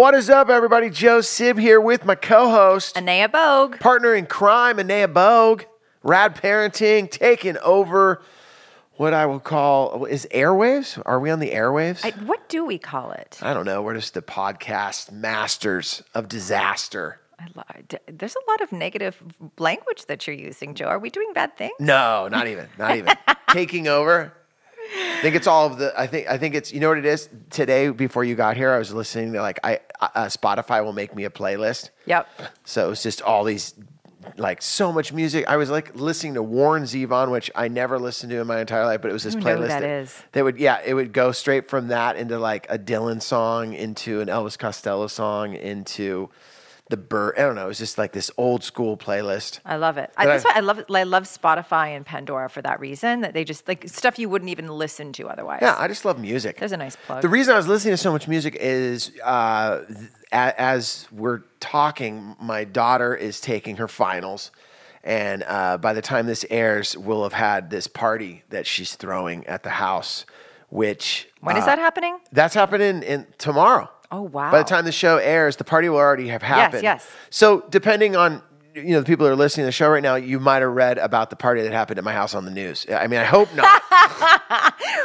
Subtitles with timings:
[0.00, 0.88] What is up, everybody?
[0.88, 3.78] Joe Sib here with my co-host, Anea Bogue.
[3.80, 5.64] partner in crime, Anea Bogue.
[6.02, 8.22] Rad parenting, taking over
[8.94, 10.98] what I will call is airwaves.
[11.04, 12.02] Are we on the airwaves?
[12.02, 13.38] I, what do we call it?
[13.42, 13.82] I don't know.
[13.82, 17.20] We're just the podcast masters of disaster.
[17.54, 17.62] Lo-
[18.06, 19.22] There's a lot of negative
[19.58, 20.86] language that you're using, Joe.
[20.86, 21.74] Are we doing bad things?
[21.78, 22.68] No, not even.
[22.78, 23.12] Not even.
[23.50, 24.32] Taking over.
[24.92, 25.92] I think it's all of the.
[25.98, 26.28] I think.
[26.28, 26.72] I think it's.
[26.72, 27.28] You know what it is.
[27.50, 31.14] Today, before you got here, I was listening to like I uh, Spotify will make
[31.14, 31.90] me a playlist.
[32.06, 32.28] Yep.
[32.64, 33.74] So it was just all these,
[34.36, 35.46] like so much music.
[35.48, 38.84] I was like listening to Warren Zevon, which I never listened to in my entire
[38.84, 40.22] life, but it was this don't know who playlist that is.
[40.32, 44.20] They would, yeah, it would go straight from that into like a Dylan song, into
[44.20, 46.30] an Elvis Costello song, into
[46.90, 47.34] the Bird.
[47.38, 47.64] I don't know.
[47.64, 49.60] It was just like this old school playlist.
[49.64, 50.12] I love it.
[50.16, 53.22] I, that's I- why I love I love Spotify and Pandora for that reason.
[53.22, 55.60] That they just like stuff you wouldn't even listen to otherwise.
[55.62, 56.58] Yeah, I just love music.
[56.58, 57.22] There's a nice plug.
[57.22, 59.82] The reason I was listening to so much music is uh,
[60.32, 64.50] as we're talking, my daughter is taking her finals.
[65.02, 69.46] And uh, by the time this airs, we'll have had this party that she's throwing
[69.46, 70.26] at the house,
[70.68, 71.28] which.
[71.40, 72.18] when is uh, that happening?
[72.32, 73.88] That's happening in tomorrow.
[74.12, 74.50] Oh, wow.
[74.50, 76.82] By the time the show airs, the party will already have happened.
[76.82, 77.04] yes.
[77.06, 77.16] yes.
[77.30, 78.42] So depending on
[78.74, 80.72] you know the people that are listening to the show right now, you might have
[80.72, 82.86] read about the party that happened at my house on the news.
[82.90, 83.82] I mean, I hope not.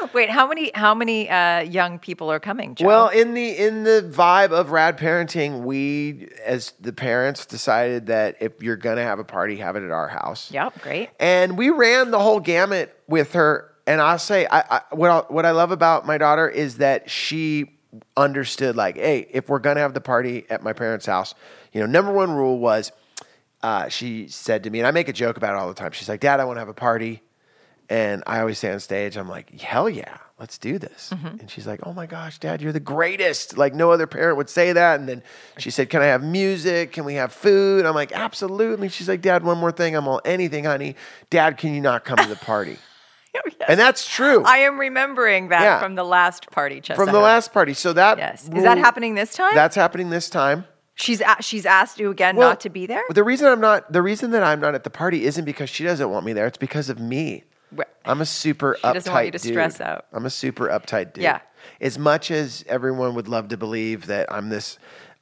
[0.13, 2.85] Wait, how many how many uh, young people are coming, Joe?
[2.85, 8.37] Well, in the in the vibe of rad parenting, we as the parents decided that
[8.39, 10.51] if you're gonna have a party, have it at our house.
[10.51, 11.09] yep, great.
[11.19, 13.71] And we ran the whole gamut with her.
[13.87, 17.09] And I'll say, I, I what I, what I love about my daughter is that
[17.09, 17.74] she
[18.17, 21.35] understood, like, hey, if we're gonna have the party at my parents' house,
[21.71, 22.91] you know, number one rule was,
[23.63, 25.91] uh, she said to me, and I make a joke about it all the time.
[25.91, 27.21] She's like, Dad, I want to have a party.
[27.87, 31.11] And I always say on stage, I'm like, hell yeah, let's do this.
[31.39, 33.59] And she's like, oh my gosh, dad, you're the greatest.
[33.59, 34.99] Like, no other parent would say that.
[34.99, 35.21] And then
[35.59, 36.93] she said, can I have music?
[36.93, 37.85] Can we have food?
[37.85, 38.89] I'm like, absolutely.
[38.89, 39.95] She's like, dad, one more thing.
[39.95, 40.95] I'm all, anything, honey.
[41.29, 42.77] Dad, can you not come to the party?
[43.67, 45.79] And that's true I am remembering that Yeah.
[45.79, 46.95] from the last party, Chessa.
[46.95, 47.73] from the last party.
[47.73, 48.43] So that Yes.
[48.53, 49.55] Is that happening this time?
[49.55, 50.65] That's happening this time.
[50.95, 53.03] she's a- she's asked you again Well, not to be there.
[53.09, 55.83] The reason I'm not, the reason that I'm not at the party isn't because she
[55.83, 56.45] doesn't want me there.
[56.47, 57.43] It's because of me.
[58.05, 59.51] I'm a super She uptight doesn't want you to dude.
[59.53, 60.05] stress out.
[60.13, 61.23] I'm a super uptight dude.
[61.23, 61.39] Yeah.
[61.81, 64.77] As much as everyone would love to believe that I'm this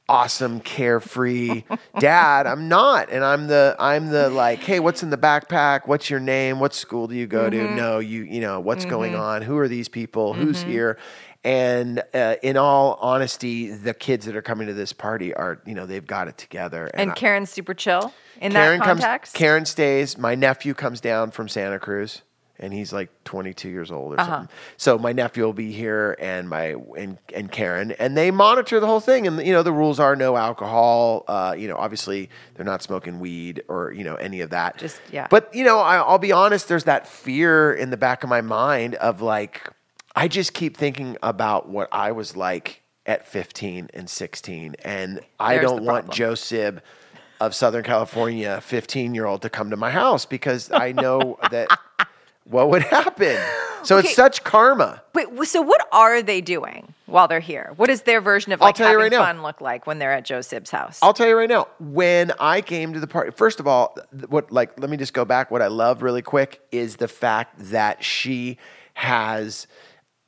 [0.08, 1.64] awesome, carefree
[1.98, 3.10] dad, I'm not.
[3.10, 5.86] And I'm the I'm the like, hey, what's in the backpack?
[5.86, 6.60] What's your name?
[6.60, 7.56] What school do you go to?
[7.56, 7.76] Mm-hmm.
[7.76, 9.42] No, you you know what's going on?
[9.42, 10.32] Who are these people?
[10.34, 10.98] Who's here?
[11.46, 15.74] And uh, in all honesty, the kids that are coming to this party are, you
[15.74, 16.90] know, they've got it together.
[16.94, 19.32] and I- Karen's super chill in Karen that comes.
[19.34, 20.16] Karen stays.
[20.16, 22.22] My nephew comes down from Santa Cruz,
[22.58, 24.30] and he's like 22 years old or Uh-huh.
[24.30, 24.56] something.
[24.76, 28.86] So my nephew will be here, and my and and Karen, and they monitor the
[28.86, 29.26] whole thing.
[29.26, 31.24] And you know the rules are no alcohol.
[31.28, 34.78] Uh, you know, obviously they're not smoking weed or you know any of that.
[34.78, 35.26] Just- yeah.
[35.30, 36.68] But you know, I, I'll be honest.
[36.68, 39.68] There's that fear in the back of my mind of like,
[40.14, 45.58] I just keep thinking about what I was like at 15 and 16, and I
[45.58, 46.10] don't want.
[46.10, 46.80] Joe Sib
[47.40, 51.68] of Southern California, 15 year old, to come to my house because I know that
[52.44, 53.36] what would happen.
[53.84, 54.06] So Okay.
[54.08, 55.02] it's such karma.
[55.14, 57.74] Wait, so what are they doing while they're here?
[57.76, 60.40] What is their version of like having right fun look like when they're at Joe
[60.40, 60.98] Sib's house?
[61.02, 63.94] I'll tell you right now, when I came to the party, first of all,
[64.28, 65.50] what like let me just go back.
[65.50, 68.56] What I love really quick is the fact that she
[68.94, 69.66] has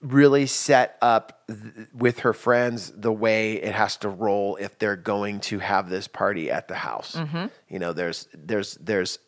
[0.03, 4.97] really set up th- with her friends the way it has to roll if they're
[4.97, 7.17] going to have this party at the house.
[7.17, 7.47] Mm-hmm.
[7.71, 9.19] You know, there's there's there's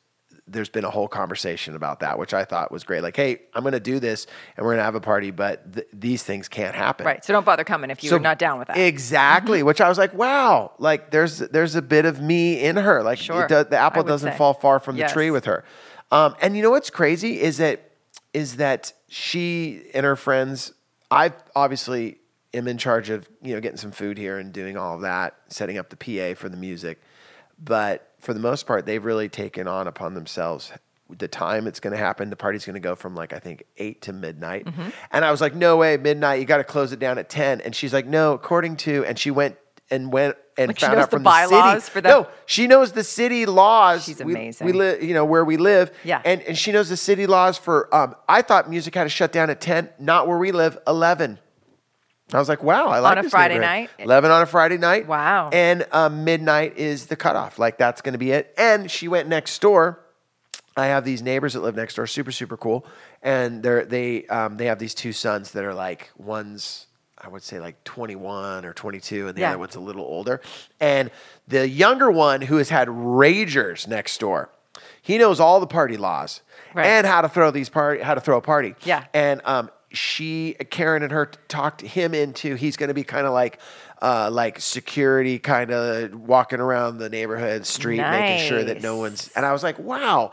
[0.51, 3.03] there's been a whole conversation about that, which I thought was great.
[3.03, 4.27] Like, hey, I'm going to do this
[4.57, 7.07] and we're going to have a party, but th- these things can't happen.
[7.07, 7.25] right.
[7.25, 8.77] So don't bother coming if you're not down with that.
[8.77, 8.87] Mm-hmm.
[8.87, 13.03] Exactly, which I was like, wow, like there's there's a bit of me in her.
[13.03, 14.39] Like Sure, the apple doesn't say.
[14.39, 15.65] fall far from the tree with her.
[16.11, 17.91] Um, and you know what's crazy is that
[18.33, 20.73] is that she and her friends.
[21.11, 22.19] I obviously
[22.55, 25.35] am in charge of you know getting some food here and doing all of that,
[25.49, 27.01] setting up the PA for the music.
[27.59, 30.73] But for the most part, they've really taken on upon themselves
[31.11, 32.29] the time it's going to happen.
[32.29, 34.89] The party's going to go from like I think eight to midnight, Mm-hmm.
[35.11, 36.41] and I was like, "No way, midnight!
[36.41, 37.63] You got to close it down at 10.
[37.63, 39.57] And she's like, "No, according to," and she went
[39.91, 41.93] and went and Like she found knows out the from bylaws city.
[41.93, 44.05] for the- No, she knows the city laws.
[44.05, 44.67] She's We- amazing.
[44.67, 45.91] We, live, you know, where we live.
[46.05, 46.21] Yeah.
[46.27, 47.89] and and she knows the city laws for.
[47.95, 49.89] Um, I thought music had to shut down at 10.
[49.99, 50.77] Not where we live.
[50.87, 51.39] 11.
[52.33, 53.91] I was like, wow, I like a this Friday night?
[53.99, 55.07] 11 on a Friday night.
[55.07, 55.49] Wow.
[55.53, 57.59] And um, midnight is the cutoff.
[57.59, 58.55] Like that's going to be it.
[58.59, 60.01] And she went next door.
[60.77, 62.87] I have these neighbors that live next door, super super cool,
[63.23, 66.87] and they're they um, they have these two sons that are like one's
[67.21, 69.49] I would say like 21 or 22, and the Yeah.
[69.51, 70.41] other one's a little older.
[70.79, 71.11] And
[71.49, 74.51] the younger one, who has had ragers next door,
[75.03, 76.43] he knows all the party laws
[76.75, 76.87] Right.
[76.87, 78.77] and how to throw these party, how to throw a party.
[78.85, 79.05] Yeah.
[79.13, 83.33] And um, she, Karen, and her talked him into he's going to be kind of
[83.33, 83.59] like.
[84.01, 89.29] Uh, like security, kind of walking around the neighborhood street, making sure that no one's.
[89.35, 90.31] And I was like, "Wow!"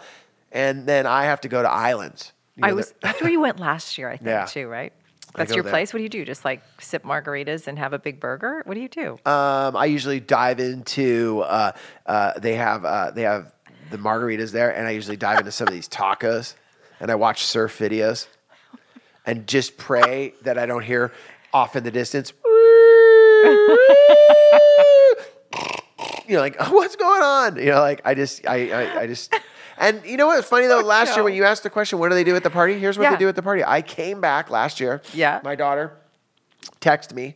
[0.52, 2.32] And then I have to go to islands.
[2.58, 4.46] You I was that's where you went last year, I think, Yeah.
[4.46, 4.94] too, right?
[5.34, 5.72] That's your there.
[5.72, 5.94] place.
[5.94, 6.24] What do you do?
[6.26, 8.62] Just like sip margaritas and have a big burger?
[8.66, 9.14] What do you do?
[9.26, 11.72] Um, I usually dive into uh,
[12.06, 13.52] uh, they have uh, they have
[13.90, 16.54] the margaritas there, and I usually dive into some of these tacos,
[17.00, 18.28] and I watch surf videos,
[19.26, 21.12] and just pray that I don't hear
[21.54, 22.34] off in the distance.
[26.28, 27.58] you know, like what's going on?
[27.58, 29.34] You know, like I just I I, I just.
[29.78, 30.80] And you know what's funny though?
[30.82, 32.80] Oh, last year when you asked the question, what do they do at the party?
[32.80, 33.12] Here's what Yeah.
[33.12, 33.62] they do at the party.
[33.66, 35.02] I came back last year.
[35.14, 35.42] Yeah.
[35.44, 35.98] My daughter
[36.80, 37.36] text me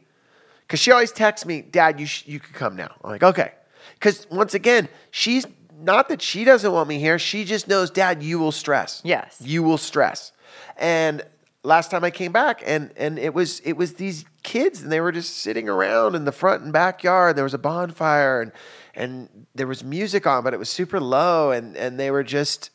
[0.61, 2.95] because she always texts me, Dad, you sh- you can come now.
[3.03, 3.51] I'm like, okay.
[3.95, 5.45] Because once again, she's
[5.81, 7.19] not that she doesn't want me here.
[7.19, 9.01] She just knows, Dad, you will stress.
[9.03, 9.37] Yes.
[9.43, 10.31] you will stress.
[10.77, 11.21] And
[11.63, 15.01] last time I came back, and and it was it was these kids, and they
[15.01, 17.35] were just sitting around in the front and backyard.
[17.35, 18.51] There was a bonfire, and
[18.95, 22.69] and there was music on, but it was super low, and and they were just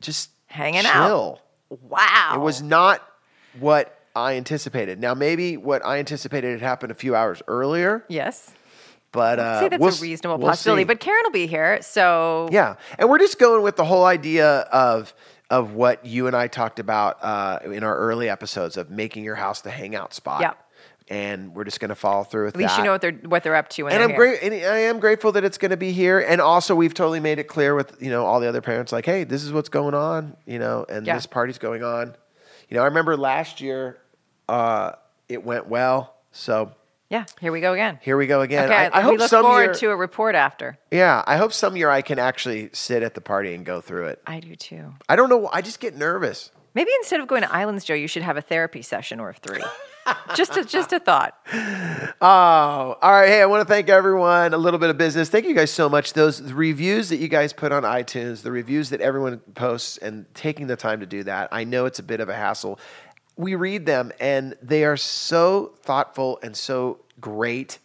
[0.00, 1.06] just Hanging out.
[1.06, 1.40] chill.
[1.88, 2.32] Wow.
[2.34, 3.06] It was not
[3.60, 4.98] what I anticipated.
[5.00, 8.50] Now, maybe what I anticipated had happened a few hours earlier, Yes.
[9.12, 10.82] but uh, See, that's we'll a reasonable we'll possibility.
[10.82, 10.86] see.
[10.86, 11.80] But Karen will be here.
[11.82, 15.14] So yeah, and we're just going with the whole idea of
[15.50, 19.34] of what you and I talked about uh, in our early episodes of making your
[19.34, 20.40] house the hangout spot.
[20.40, 20.52] Yeah.
[21.08, 22.78] and we're just going to follow through with at least that.
[22.78, 24.42] you know what they're what they're up to and I'm great.
[24.42, 26.20] And I am grateful that it's going to be here.
[26.20, 29.06] And also, we've totally made it clear with you know all the other parents, like,
[29.06, 31.14] hey, this is what's going on, you know, and Yeah.
[31.16, 32.14] this party's going on.
[32.68, 33.98] You know, I remember last year,
[34.48, 34.92] uh,
[35.28, 36.14] it went well.
[36.30, 36.70] So
[37.10, 37.98] Yeah, here we go again.
[38.02, 38.66] here we go again.
[38.66, 40.78] Okay, I, I we hope look some forward year, to a report after.
[40.92, 44.06] yeah, I hope some year I can actually sit at the party and go through
[44.06, 44.22] it.
[44.26, 44.94] I do too.
[45.08, 45.48] I don't know.
[45.52, 46.52] I just get nervous.
[46.72, 49.60] Maybe instead of going to Islands, Joe, you should have a therapy session or three.
[50.36, 51.34] just a, just a thought.
[52.22, 52.26] Oh,
[53.00, 53.28] all right.
[53.28, 54.52] Hey, I want to thank everyone.
[54.52, 55.30] A little bit of business.
[55.30, 56.12] Thank you guys so much.
[56.12, 60.66] Those reviews that you guys put on iTunes, the reviews that everyone posts, and taking
[60.66, 61.48] the time to do that.
[61.50, 62.78] I know it's a bit of a hassle.
[63.40, 67.78] We read them, and they are so thoughtful and so great.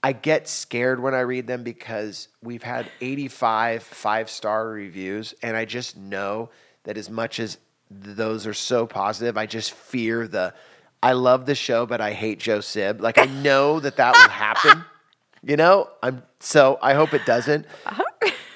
[0.00, 5.56] I get scared when I read them because we've had 85 five star reviews, and
[5.56, 6.50] I just know
[6.84, 7.58] that as much as
[7.90, 10.54] those are so positive, I just fear the
[11.02, 13.00] I love the show, but I hate Joe Sib.
[13.00, 14.84] Like I know that that will happen.
[15.42, 17.66] You know, I'm so I hope it doesn't.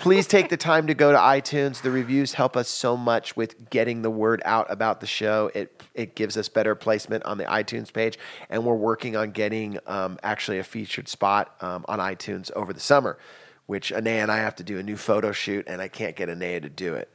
[0.00, 1.82] Please take the time to go to iTunes.
[1.82, 5.50] The reviews help us so much with getting the word out about the show.
[5.54, 8.18] It it gives us better placement on the iTunes page,
[8.48, 12.80] and we're working on getting um, actually a featured spot um, on iTunes over the
[12.80, 13.18] summer,
[13.66, 16.30] which Anea and I have to do a new photo shoot, and I can't get
[16.30, 17.10] Anea to do it.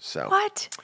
[0.00, 0.74] So What?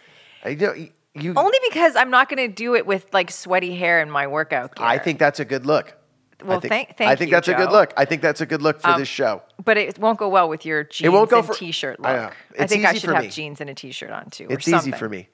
[0.44, 0.91] I know you.
[1.15, 4.27] you Only because I'm not going to do it with like sweaty hair in my
[4.27, 4.87] workout gear.
[4.87, 5.97] I think that's a good look.
[6.44, 7.93] Well, I think, thank- thank I think you, that's a good look.
[7.96, 9.43] I think that's a good look for Um, this show.
[9.64, 12.31] but it won't go well with your jeans won't go and for- t-shirt I look.
[12.58, 13.31] I, It's think I should have me.
[13.31, 14.46] jeans and a t-shirt on too.
[14.46, 15.29] or It's easy for me.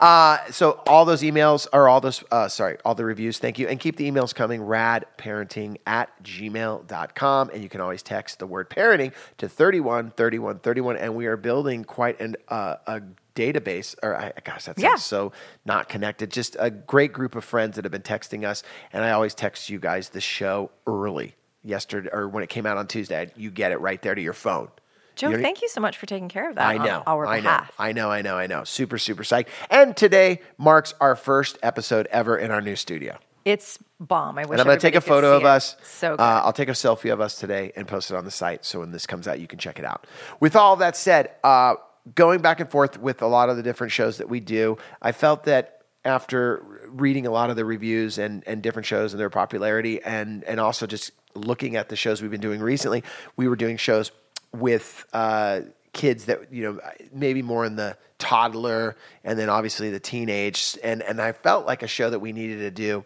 [0.00, 3.38] Uh, so all those emails or all those, uh, sorry, all the reviews.
[3.38, 3.68] Thank you.
[3.68, 7.50] And keep the emails coming, radparenting at gmail.com.
[7.50, 10.96] And you can always text the word parenting to 31 31 31.
[10.96, 13.02] And we are building quite an, uh, a
[13.34, 14.96] database or I, gosh, that sounds Yeah.
[14.96, 15.32] so
[15.64, 16.30] not connected.
[16.30, 18.62] Just a great group of friends that have been texting us.
[18.92, 22.76] And I always text you guys the show early yesterday or when it came out
[22.76, 23.30] on Tuesday.
[23.36, 24.68] You get it right there to your phone.
[25.14, 26.98] Joe, You know- thank you so much for taking care of that I know.
[26.98, 27.60] on our I know.
[27.78, 28.10] I know.
[28.10, 28.36] I know.
[28.38, 28.64] I know.
[28.64, 29.48] Super, super psyched.
[29.70, 33.18] And today marks our first episode ever in our new studio.
[33.44, 34.38] It's bomb.
[34.38, 35.46] I wish And I'm going to take a photo of it.
[35.48, 35.76] us.
[35.82, 36.22] So good.
[36.22, 38.64] Uh, I'll take a selfie of us today and post it on the site.
[38.64, 40.06] So when this comes out, you can check it out.
[40.40, 41.74] With all that said, uh,
[42.14, 45.12] going back and forth with a lot of the different shows that we do, I
[45.12, 49.30] felt that after reading a lot of the reviews and, and different shows and their
[49.30, 53.04] popularity, and, and also just looking at the shows we've been doing recently,
[53.36, 54.10] we were doing shows
[54.52, 55.60] with uh,
[55.92, 56.80] kids that you know
[57.12, 60.76] maybe more in the toddler and then obviously the teenage.
[60.82, 63.04] And and I felt like a show that we needed to do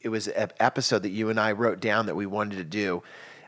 [0.00, 3.02] it was an episode that you and I wrote down that we wanted to do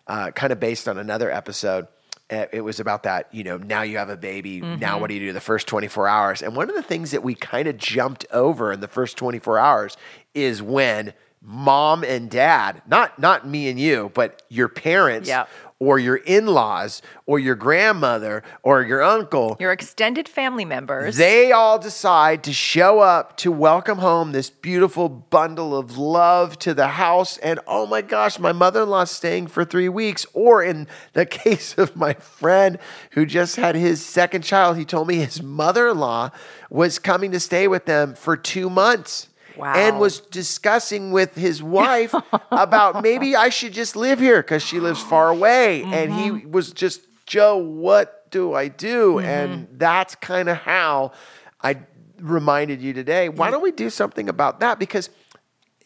[0.07, 1.87] uh, kind of based on another episode
[2.33, 5.01] Eh, it was about that you know now you have a baby now mm-hmm.
[5.03, 7.35] what do you do the first 24 hours and one of the things that we
[7.35, 9.99] kind of jumped over in the first 24 hours
[10.33, 11.13] is when
[11.43, 15.45] mom and dad not not me and you but your parents Yeah.
[15.83, 21.17] Or your in-laws or your grandmother or your uncle Your extended family members.
[21.17, 26.73] they all decide to show up to welcome home this beautiful bundle of love to
[26.73, 27.37] the house.
[27.39, 30.25] And oh my gosh, my mother in law's staying for three weeks.
[30.35, 32.79] Or in the case of my friend
[33.13, 36.31] who just had his second child, he told me his mother in law
[36.71, 39.29] was coming to stay with them for two months.
[39.57, 39.75] Wow.
[39.75, 42.15] And was discussing with his wife
[42.51, 45.83] about maybe I should just live here because she lives far away.
[45.83, 46.51] And he mm-hmm.
[46.51, 49.15] was just, Joe, what do I do?
[49.15, 49.27] Mm-hmm.
[49.27, 51.13] And that's kind of how
[51.61, 51.79] I
[52.19, 53.29] reminded you today.
[53.29, 54.79] Why don't we do something about that?
[54.79, 55.11] Because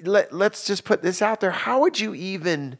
[0.00, 1.50] let, let's just put this out there.
[1.50, 2.78] How would you even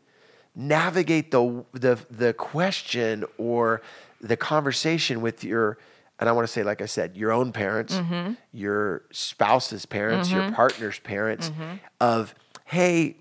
[0.54, 3.82] navigate the the the question or
[4.20, 5.78] the conversation with your
[6.18, 8.34] and I want to say, like I said, your own parents, mm-hmm.
[8.52, 10.54] your spouse's parents, your mm-hmm.
[10.54, 11.76] partner's parents, mm-hmm.
[12.00, 13.16] of hey,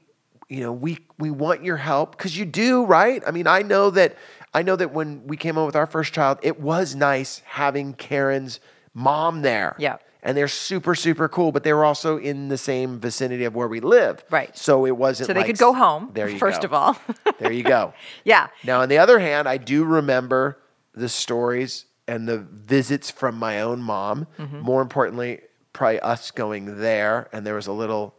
[0.48, 3.22] you know, we we want your help because you do, right?
[3.28, 4.16] I mean, I know that
[4.54, 7.94] I know that when we came home with our first child, it was nice having
[7.94, 8.62] Karen's
[8.94, 9.76] mom there.
[9.78, 9.98] Yeah.
[10.24, 13.68] And they're super, super cool, but they were also in the same vicinity of where
[13.68, 14.24] we live.
[14.32, 14.58] Right.
[14.58, 16.10] So it wasn't so they like- could go home.
[16.14, 16.66] There you first go.
[16.68, 16.98] of all.
[17.38, 17.94] there you go.
[18.24, 18.48] yeah.
[18.64, 20.58] Now, on the other hand, I do remember
[20.96, 24.28] the stories and the visits from my own mom.
[24.38, 24.60] Mm-hmm.
[24.60, 25.42] More importantly,
[25.74, 28.16] probably us going there, and there was a little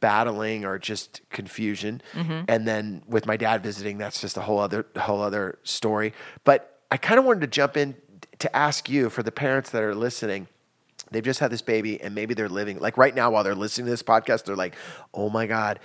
[0.00, 2.02] battling or just confusion.
[2.12, 2.44] Mm-hmm.
[2.48, 6.12] And then with my dad visiting, that's just a whole other whole other story.
[6.44, 7.96] But I kind of wanted to jump in
[8.38, 10.48] to ask you for the parents that are listening.
[11.10, 13.86] They've just had this baby, and maybe they're living like right now while they're listening
[13.86, 14.44] to this podcast.
[14.44, 14.74] They're like,
[15.12, 15.78] "Oh my god,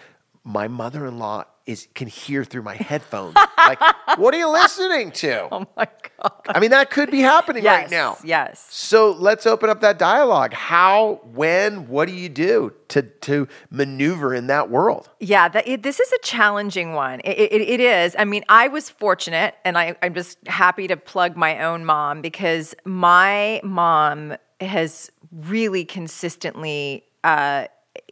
[0.43, 3.35] my mother-in-law is can hear through my headphones.
[3.57, 3.79] like,
[4.17, 5.47] what are you listening to?
[5.57, 5.87] Oh my
[6.19, 6.31] God.
[6.49, 7.83] I mean, that could be happening Yes.
[7.83, 8.17] right now.
[8.23, 8.65] Yes.
[8.69, 10.53] So let's open up that dialogue.
[10.53, 15.09] How, when, what do you do to to maneuver in that world?
[15.19, 17.19] Yeah, that, it, this is a challenging one.
[17.21, 18.15] It, it, it is.
[18.17, 22.21] I mean, I was fortunate, and I, I'm just happy to plug my own mom
[22.21, 27.67] because my mom has really consistently, uh,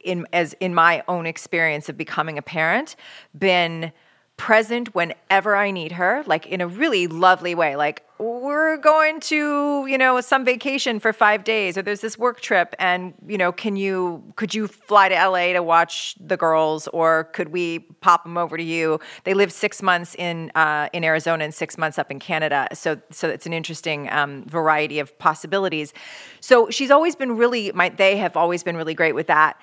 [0.05, 2.95] in as in my own experience of becoming a parent,
[3.37, 3.91] been
[4.37, 7.75] present whenever I need her, like in a really lovely way.
[7.75, 12.39] Like, we're going to, you know, some vacation for five days, or there's this work
[12.39, 16.87] trip, and, you know, can you, could you fly to LA to watch the girls,
[16.89, 19.01] or could we pop them over to you?
[19.25, 23.01] They live six months in uh, in Arizona and six months up in Canada, so
[23.11, 25.93] so it's an interesting um, variety of possibilities.
[26.39, 29.59] So she's always been really, my they have always been really great with that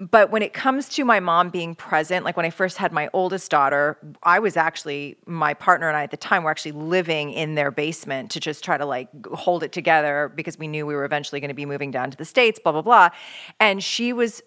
[0.00, 3.08] but when it comes to my mom being present, like when I first had my
[3.12, 7.32] oldest daughter, I was actually my partner and I at the time were actually living
[7.32, 10.94] in their basement to just try to like hold it together because we knew we
[10.94, 13.08] were eventually going to be moving down to the states, blah blah blah.
[13.58, 14.42] And she was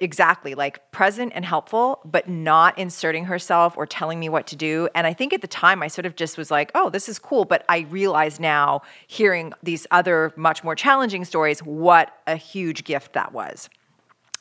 [0.00, 4.88] exactly like present and helpful, but not inserting herself or telling me what to do.
[4.94, 7.18] And I think at the time I sort of just was like, oh, this is
[7.18, 7.44] cool.
[7.44, 13.12] But I realize now, hearing these other much more challenging stories, what a huge gift
[13.14, 13.68] that was.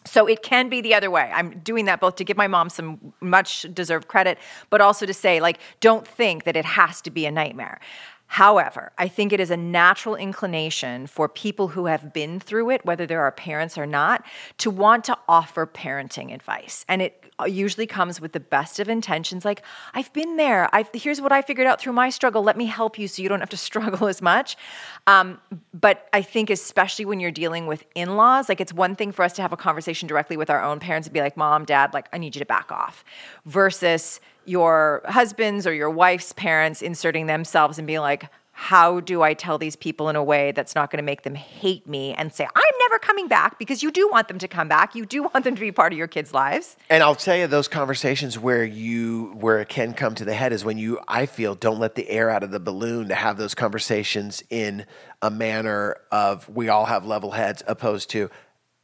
[0.09, 1.31] So it can be the other way.
[1.33, 4.37] I'm doing that both to give my mom some much deserved credit,
[4.69, 7.79] but also to say, like, don't think that it has to be a nightmare.
[8.27, 12.85] However, I think it is a natural inclination for people who have been through it,
[12.85, 14.25] whether they're our parents or not,
[14.57, 16.83] to want to offer parenting advice.
[16.89, 19.61] And it usually comes with the best of intentions like,
[19.93, 20.73] I've been there.
[20.73, 22.41] I've, here's what I figured out through my struggle.
[22.41, 24.57] Let me help you so you don't have to struggle as much.
[25.05, 25.39] Um,
[25.73, 29.23] but I think, especially when you're dealing with in laws, like it's one thing for
[29.23, 31.93] us to have a conversation directly with our own parents and be like, Mom, Dad,
[31.93, 33.03] like, I need you to back off,
[33.45, 38.29] versus your husband's or your wife's parents inserting themselves and being like,
[38.59, 41.35] how do I tell these people in a way that's not going to make them
[41.35, 44.67] hate me and say, I'm never coming back because you do want them to come
[44.67, 44.95] back.
[44.95, 46.75] You do want them to be part of your kids' lives.
[46.89, 50.53] And I'll tell you, those conversations where you where it can come to the head
[50.53, 53.37] is when you, I feel, don't let the air out of the balloon to have
[53.37, 54.87] those conversations in
[55.21, 58.31] a manner of we all have level heads, opposed to,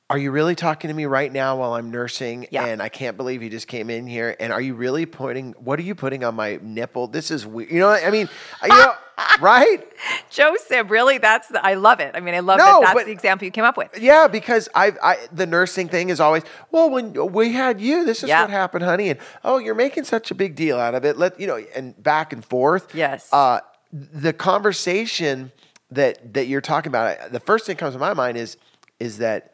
[0.07, 2.45] are you really talking to me right now while I'm nursing?
[2.51, 2.65] Yeah.
[2.65, 4.35] And I can't believe you just came in here.
[4.39, 5.53] And are you really putting?
[5.53, 7.07] What are you putting on my nipple?
[7.07, 7.71] This is weird.
[7.71, 8.29] You know, what I mean,
[8.61, 8.93] you know,
[9.41, 9.83] right?
[10.29, 11.17] Joseph, really?
[11.17, 12.11] That's the, I love it.
[12.15, 13.97] I mean, I love No, that that's but- the example you came up with.
[13.99, 18.23] Yeah, because I, I the nursing thing is always well when we had you, this
[18.23, 18.41] is Yeah.
[18.41, 21.17] what happened, honey, and oh, you're making such a big deal out of it.
[21.17, 22.93] Let you know, and back and forth.
[22.95, 23.29] Yes.
[23.31, 23.59] Uh,
[23.91, 25.51] the conversation
[25.91, 28.57] that that you're talking about, the first thing that comes to my mind is
[28.99, 29.53] is that,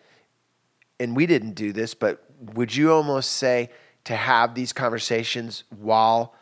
[0.99, 2.23] and we didn't do this, but
[2.53, 3.69] would you almost say
[4.05, 6.33] to have these conversations while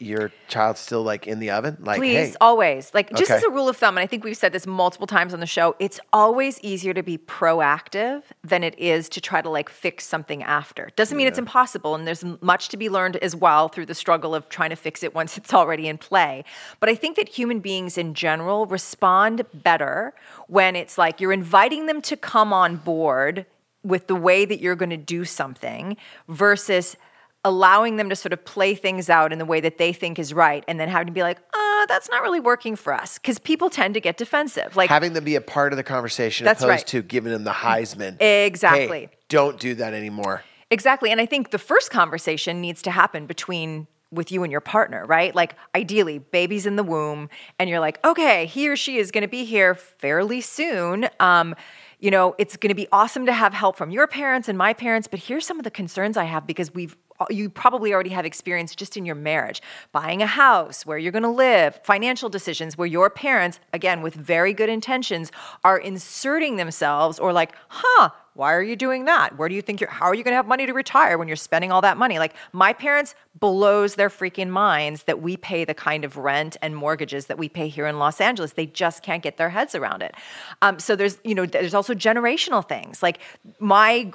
[0.00, 1.76] your child's still like in the oven?
[1.80, 2.92] Like, Please, hey, always.
[2.92, 3.36] Like, just Okay.
[3.36, 5.46] as a rule of thumb, and I think we've said this multiple times on the
[5.46, 10.04] show, it's always easier to be proactive than it is to try to like fix
[10.04, 10.90] something after.
[10.96, 14.34] Doesn't mean it's impossible, and there's much to be learned as well through the struggle
[14.34, 16.44] of trying to fix it once it's already in play.
[16.80, 20.12] But I think that human beings in general respond better
[20.48, 23.46] when it's like you're inviting them to come on board
[23.84, 25.96] with the way that you're going to do something
[26.28, 26.96] versus
[27.44, 30.32] allowing them to sort of play things out in the way that they think is
[30.32, 33.38] right and then having to be like uh that's not really working for us because
[33.38, 36.62] people tend to get defensive like having them be a part of the conversation That's
[36.62, 36.86] opposed right.
[36.88, 38.20] to giving them the Heisman.
[38.20, 39.00] Exactly.
[39.00, 40.42] Hey, don't do that anymore.
[40.70, 41.10] Exactly.
[41.10, 45.04] And I think the first conversation needs to happen between with you and your partner,
[45.06, 45.34] right?
[45.34, 49.22] Like ideally, baby's in the womb and you're like, okay, he or she is going
[49.22, 51.08] to be here fairly soon.
[51.18, 51.54] Um,
[51.98, 54.72] you know, it's going to be awesome to have help from your parents and my
[54.72, 56.96] parents, but here's some of the concerns I have because we've
[57.30, 61.22] you probably already have experience just in your marriage, buying a house, where you're going
[61.22, 65.30] to live, financial decisions where your parents, again with very good intentions,
[65.62, 69.38] are inserting themselves or like, "Huh, why are you doing that?
[69.38, 71.28] Where do you think you're how are you going to have money to retire when
[71.28, 72.18] you're spending all that money?
[72.18, 76.74] Like my parents blows their freaking minds that we pay the kind of rent and
[76.74, 78.52] mortgages that we pay here in Los Angeles.
[78.52, 80.14] They just can't get their heads around it.
[80.62, 83.02] Um, so there's you know there's also generational things.
[83.02, 83.20] Like
[83.60, 84.12] my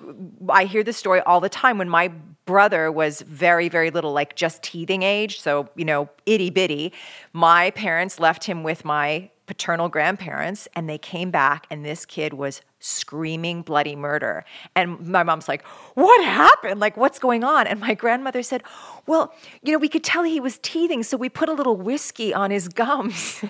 [0.49, 2.11] I hear this story all the time when my
[2.49, 5.39] brother was very very little like just teething age.
[5.39, 6.91] So you know itty bitty
[7.31, 12.33] my parents left him with my paternal grandparents and they came back and this kid
[12.33, 14.45] was screaming bloody murder
[14.75, 18.63] and my mom's like what happened like what's going on and my grandmother said
[19.05, 22.33] well you know we could tell he was teething so we put a little whiskey
[22.33, 23.43] on his gums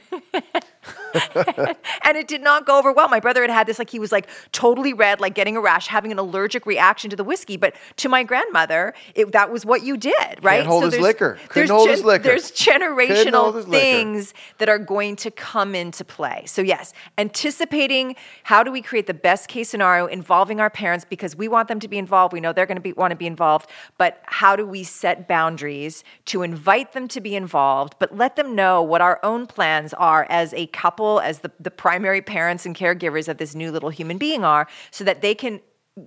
[2.04, 3.10] and it did not go over well.
[3.10, 5.88] My brother had had this, like, he was like totally red, like getting a rash,
[5.88, 7.58] having an allergic reaction to the whiskey.
[7.58, 10.66] But to my grandmother, it, that was what you did, right?
[10.66, 11.38] hold his there's- liquor.
[11.50, 12.24] Couldn't hold his liquor.
[12.24, 13.82] There's generational his liquor.
[13.82, 16.44] things that are going to come into play.
[16.46, 21.36] So, yes, anticipating how do we create the best case scenario involving our parents because
[21.36, 22.34] we want them to be involved.
[22.34, 25.28] We know they're going to be, want to be involved, but how do we set
[25.28, 29.94] boundaries to invite them to be involved, but let them know what our own plans
[29.94, 33.90] are as a couple, as the, the primary parents and caregivers of this new little
[33.90, 35.62] human being are, so that they can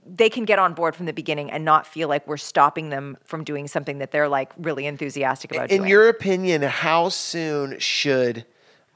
[0.06, 3.16] they can get on board from the beginning and not feel like we're stopping them
[3.24, 5.90] from doing something that they're like really enthusiastic about In doing.
[5.90, 8.46] your opinion, how soon should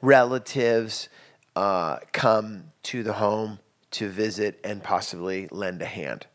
[0.00, 1.10] relatives
[1.54, 3.58] uh, come to the home
[3.98, 6.26] to visit and possibly lend a hand?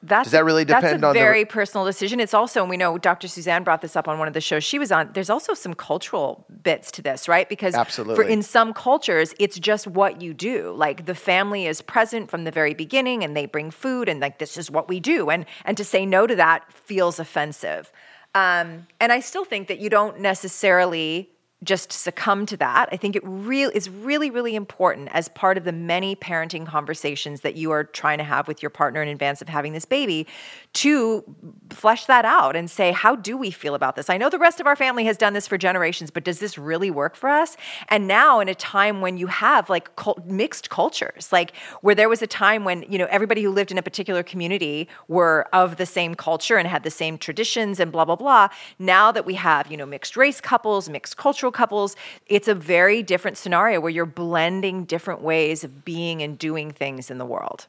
[0.00, 2.20] That's, Does that really depend that's a on the- very personal decision.
[2.20, 3.26] It's also, and we know Dr.
[3.26, 5.10] Suzanne brought this up on one of the shows she was on.
[5.12, 7.48] There's also some cultural bits to this, right?
[7.48, 8.32] Because for Absolutely.
[8.32, 10.72] in some cultures, it's just what you do.
[10.76, 14.38] Like the family is present from the very beginning, and they bring food, and like
[14.38, 15.30] this is what we do.
[15.30, 17.90] And and to say no to that feels offensive.
[18.36, 21.28] Um, and I still think that you don't necessarily
[21.64, 22.88] just succumb to that.
[22.92, 27.40] I think it real is really, really important as part of the many parenting conversations
[27.40, 30.26] that you are trying to have with your partner in advance of having this baby
[30.74, 31.24] to
[31.70, 34.08] flesh that out and say, how do we feel about this?
[34.08, 36.56] I know the rest of our family has done this for generations, but does this
[36.56, 37.56] really work for us?
[37.88, 42.08] And now in a time when you have like cult- mixed cultures, like where there
[42.08, 45.76] was a time when, you know, everybody who lived in a particular community were of
[45.76, 48.48] the same culture and had the same traditions and blah, blah, blah.
[48.78, 53.02] Now that we have, you know, mixed race couples, mixed cultural couples, it's a very
[53.02, 57.66] different scenario where you're blending different ways of being and doing things in the world.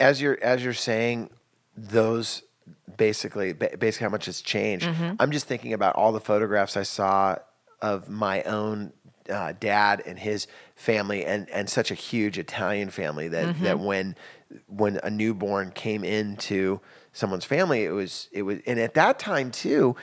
[0.00, 1.30] as you're as you're saying
[1.76, 2.42] those
[2.96, 5.14] basically basically how much has changed Mm-hmm.
[5.20, 7.36] i'm just thinking about all the photographs i saw
[7.80, 8.92] of my own
[9.30, 13.64] uh, dad and his family and and such a huge italian family that Mm-hmm.
[13.64, 14.16] that when
[14.68, 16.80] when a newborn came into
[17.14, 19.96] someone's family it was it was and at that time too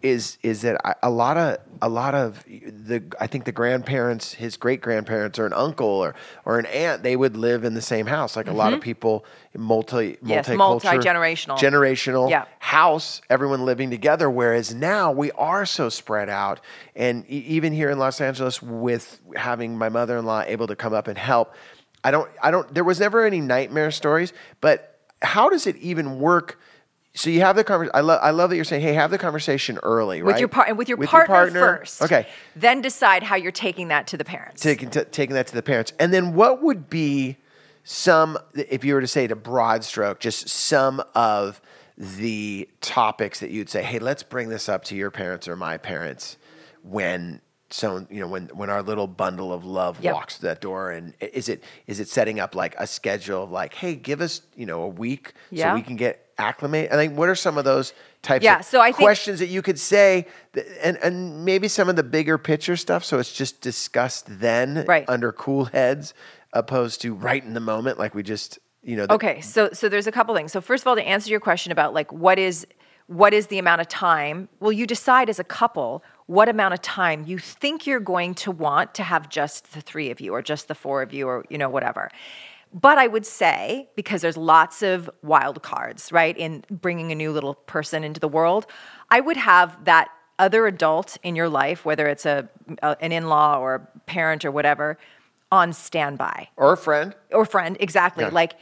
[0.00, 4.32] is is that I- a lot of a lot of the I think the grandparents,
[4.34, 7.82] his great grandparents, or an uncle or or an aunt, they would live in the
[7.82, 8.36] same house.
[8.36, 9.24] Like a lot of people,
[9.56, 10.28] multi Mm-hmm.
[10.28, 11.58] Yes, multicultural, multi-generational.
[11.58, 12.44] generational Yeah.
[12.60, 14.30] house, everyone living together.
[14.30, 16.60] Whereas now we are so spread out,
[16.94, 20.76] and e- even here in Los Angeles, with having my mother in law able to
[20.76, 21.54] come up and help,
[22.04, 22.72] I don't I don't.
[22.72, 26.58] There was never any nightmare stories, but how does it even work?
[27.14, 27.92] So you have the conversation.
[27.94, 28.20] I love.
[28.22, 30.32] I love that you're saying, "Hey, have the conversation early, right?
[30.32, 32.02] With your par- and with your partner, first.
[32.02, 34.62] Okay, Then decide how you're taking that to the parents.
[34.62, 37.36] taking t- taking that to the parents, and then what would be
[37.82, 41.60] some, if you were to say it a broad stroke, just some of
[41.96, 45.76] the topics that you'd say, "Hey, let's bring this up to your parents or my
[45.78, 46.36] parents
[46.84, 50.14] when so you know when when our little bundle of love Yep.
[50.14, 53.50] walks through that door and is it is it setting up like a schedule of
[53.50, 55.70] like hey give us you know a week Yeah.
[55.70, 58.64] so we can get acclimated i think what are some of those types Yeah, of
[58.64, 62.02] so I think- questions that you could say that, and and maybe some of the
[62.02, 65.04] bigger picture stuff so it's just discussed then Right.
[65.08, 66.14] under cool heads
[66.54, 69.88] opposed to right in the moment like we just you know the- Okay, so so
[69.90, 70.52] there's a couple things.
[70.52, 72.66] So first of all, to answer your question about like what is
[73.08, 74.48] what is the amount of time?
[74.60, 78.50] Well, you decide as a couple what amount of time you think you're going to
[78.50, 81.44] want to have just the three of you or just the four of you or
[81.50, 82.10] you know whatever.
[82.72, 87.32] But I would say because there's lots of wild cards, right, in bringing a new
[87.32, 88.66] little person into the world,
[89.10, 92.48] I would have that other adult in your life, whether it's a,
[92.82, 94.98] a an in-law or a parent or whatever,
[95.50, 98.30] on standby or a friend or friend exactly Yeah.
[98.32, 98.52] like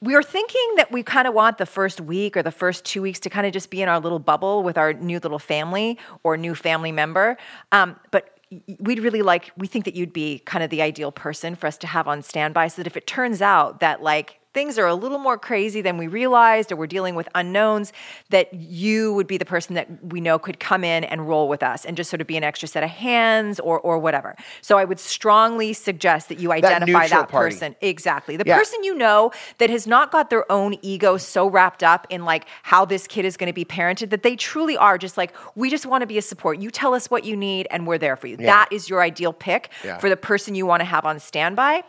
[0.00, 3.02] we were thinking that we kind of want the first week or the first two
[3.02, 5.98] weeks to kind of just be in our little bubble with our new little family
[6.22, 7.36] or new family member.
[7.72, 8.38] Um, but
[8.78, 11.76] we'd really like we think that you'd be kind of the ideal person for us
[11.78, 14.94] to have on standby so that if it turns out that like things are a
[14.94, 17.92] little more crazy than we realized or we're dealing with unknowns
[18.30, 21.62] that you would be the person that we know could come in and roll with
[21.62, 24.78] us and just sort of be an extra set of hands or or whatever so
[24.78, 27.54] i would strongly suggest that you identify that party.
[27.54, 28.36] person Exactly.
[28.36, 28.56] The Yeah.
[28.56, 32.46] person you know that has not got their own ego so wrapped up in like
[32.62, 35.68] how this kid is going to be parented that they truly are just like, we
[35.68, 36.58] just want to be a support.
[36.58, 38.36] You tell us what you need and we're there for you.
[38.38, 38.46] Yeah.
[38.46, 39.98] That is your ideal pick Yeah.
[39.98, 41.82] for the person you want to have on standby.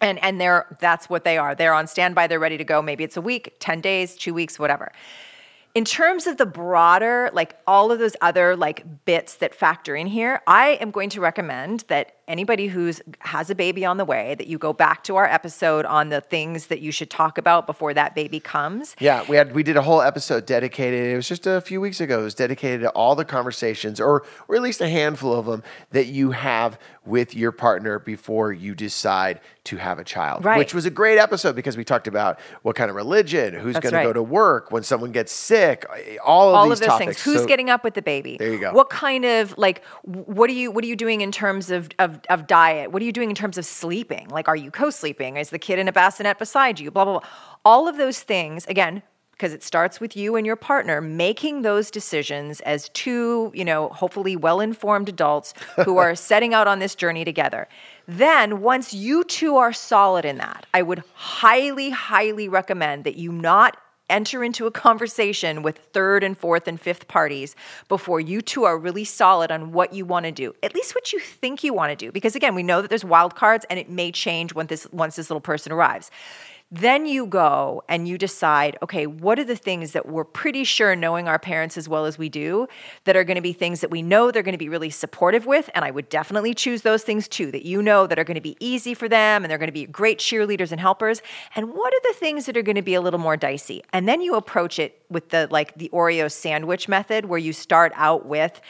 [0.00, 1.54] And and they're that's what they are.
[1.54, 2.82] They're on standby, they're ready to go.
[2.82, 4.92] Maybe it's a week, 10 days, 2 weeks, whatever.
[5.74, 10.06] In terms of the broader, like all of those other like bits that factor in
[10.06, 14.34] here, I am going to recommend that anybody who's has a baby on the way
[14.36, 17.66] that you go back to our episode on the things that you should talk about
[17.66, 18.96] before that baby comes.
[18.98, 21.12] Yeah, we had we did a whole episode dedicated.
[21.12, 22.20] It was just a few weeks ago.
[22.20, 25.62] It was dedicated to all the conversations, or or at least a handful of them
[25.90, 30.42] that you have with your partner before you decide to have a child.
[30.44, 30.56] Right.
[30.58, 33.92] Which was a great episode because we talked about what kind of religion, who's going
[33.94, 35.84] to go to work when someone gets sick,
[36.24, 37.06] all of all these of those topics.
[37.16, 37.22] things.
[37.22, 38.36] Who's So- getting up with the baby?
[38.38, 38.72] There you go.
[38.72, 42.13] What kind of like what are you what are you doing in terms of of,
[42.28, 42.92] of diet?
[42.92, 44.28] What are you doing in terms of sleeping?
[44.28, 45.36] Like are you co-sleeping?
[45.36, 46.90] Is the kid in a bassinet beside you?
[46.90, 47.28] Blah blah blah.
[47.64, 49.02] All of those things again
[49.34, 53.88] because it starts with you and your partner making those decisions as two, you know,
[53.88, 57.66] hopefully well-informed adults who are setting out on this journey together.
[58.06, 63.32] Then, once you two are solid in that, I would highly, highly recommend that you
[63.32, 63.76] not
[64.14, 67.56] enter into a conversation with third and fourth and fifth parties
[67.88, 71.12] before you two are really solid on what you want to do at least what
[71.12, 72.12] you think you want to do.
[72.12, 75.16] Because again we know that there's wild cards and it may change when this once
[75.16, 76.12] this little person arrives
[76.76, 80.96] then you go and you decide, okay, what are the things that we're pretty sure,
[80.96, 82.66] knowing our parents as well as we do,
[83.04, 85.46] that are going to be things that we know they're going to be really supportive
[85.46, 85.70] with?
[85.74, 88.40] And I would definitely choose those things too, that you know that are going to
[88.40, 91.22] be easy for them and they're going to be great cheerleaders and helpers.
[91.54, 93.82] And what are the things that are going to be a little more dicey?
[93.92, 97.92] And then you approach it with the like the Oreo sandwich method, where you start
[97.94, 98.60] out with,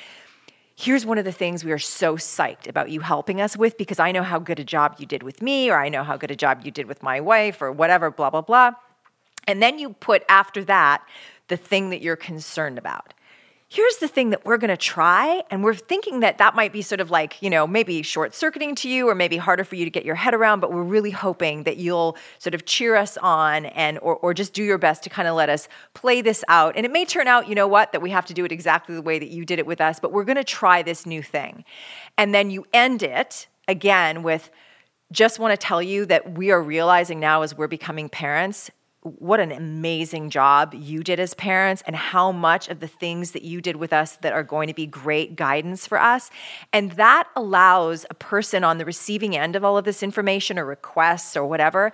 [0.76, 4.00] here's one of the things we are so psyched about you helping us with because
[4.00, 6.30] I know how good a job you did with me, or I know how good
[6.30, 8.72] a job you did with my wife, or whatever, blah, blah, blah.
[9.46, 11.02] And then you put after that
[11.48, 13.14] the thing that you're concerned about.
[13.68, 15.42] Here's the thing that we're going to try.
[15.50, 18.74] And we're thinking that that might be sort of like, you know, maybe short circuiting
[18.76, 21.10] to you or maybe harder for you to get your head around, but we're really
[21.10, 25.02] hoping that you'll sort of cheer us on and, or, or just do your best
[25.04, 26.76] to kind of let us play this out.
[26.76, 28.94] And it may turn out, you know what, that we have to do it exactly
[28.94, 31.22] the way that you did it with us, but we're going to try this new
[31.22, 31.64] thing.
[32.18, 34.50] And then you end it again with,
[35.10, 38.70] just want to tell you that we are realizing now as we're becoming parents
[39.04, 43.42] what an amazing job you did as parents and how much of the things that
[43.42, 46.30] you did with us that are going to be great guidance for us.
[46.72, 50.64] And that allows a person on the receiving end of all of this information or
[50.64, 51.92] requests or whatever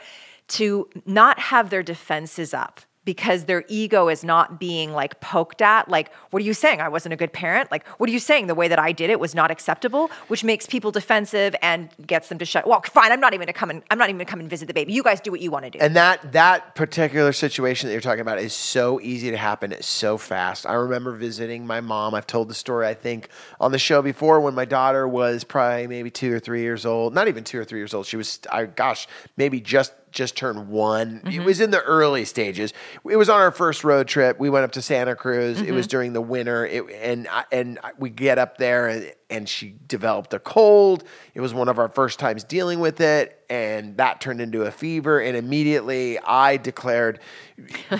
[0.48, 5.88] to not have their defenses up because their ego is not being like poked at
[5.88, 8.46] like what are you saying i wasn't a good parent like what are you saying
[8.46, 12.28] the way that i did it was not acceptable which makes people defensive and gets
[12.28, 14.30] them to shut well fine i'm not even gonna come and i'm not even gonna
[14.30, 16.30] come and visit the baby you guys do what you want to do And that
[16.32, 19.72] that particular situation that you're talking about is so easy to happen.
[19.72, 20.66] It's so fast.
[20.66, 22.14] I remember visiting my mom.
[22.14, 25.88] I've told the story I think on the show before when my daughter was probably
[25.88, 27.12] maybe two or three years old.
[27.14, 28.06] Not even two or three years old.
[28.06, 31.22] She was, I gosh, maybe just just turned one.
[31.24, 31.44] It mm-hmm.
[31.44, 32.72] was in the early stages.
[33.08, 34.38] It was on our first road trip.
[34.38, 35.60] We went up to Santa Cruz.
[35.60, 35.90] It was mm-hmm.
[35.90, 36.66] during the winter.
[36.66, 41.04] It, and I, and we get up there and and she developed a cold.
[41.34, 44.70] It was one of our first times dealing with it, and that turned into a
[44.70, 45.20] fever.
[45.20, 47.20] And immediately I declared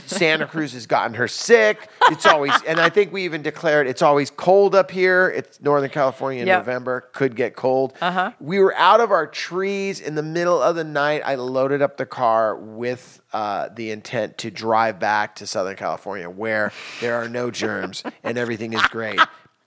[0.07, 1.89] Santa Cruz has gotten her sick.
[2.11, 5.29] It's always, and I think we even declared it's always cold up here.
[5.29, 6.59] It's Northern California in Yep.
[6.67, 7.93] November, could get cold.
[8.01, 8.33] Uh-huh.
[8.41, 11.23] We were out of our trees in the middle of the night.
[11.25, 16.29] I loaded up the car with uh, the intent to drive back to Southern California
[16.29, 19.21] where there are no germs and everything is great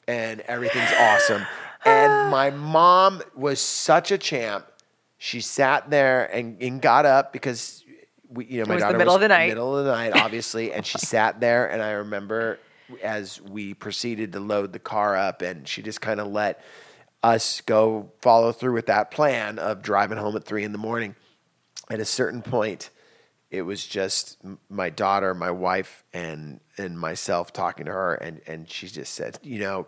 [0.07, 1.45] and everything's awesome.
[1.85, 4.65] And my mom was such a champ.
[5.17, 7.83] She sat there and, and got up because
[8.27, 9.49] we, you know, my was the middle was of the night.
[9.49, 11.67] middle of the night, obviously, and she sat there.
[11.67, 12.59] And I remember
[13.01, 16.61] as we proceeded to load the car up, and she just kind of let
[17.21, 21.15] us go follow through with that plan of driving home at three in the morning.
[21.89, 22.89] At a certain point,
[23.49, 24.37] it was just
[24.69, 29.39] my daughter, my wife, and and myself talking to her, and and she just said,
[29.43, 29.87] you know,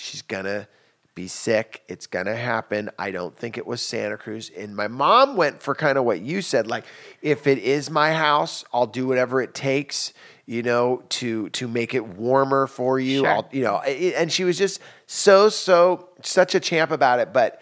[0.00, 0.66] she's gonna
[1.14, 1.82] be sick.
[1.88, 2.90] It's gonna happen.
[2.98, 4.50] I don't think it was Santa Cruz.
[4.56, 6.84] And my mom went for kind of what you said, like
[7.20, 10.12] if it is my house, I'll do whatever it takes,
[10.46, 13.20] you know, to to make it warmer for you.
[13.20, 13.28] Sure.
[13.28, 17.60] I'll, you know, and she was just so so such a champ about it, but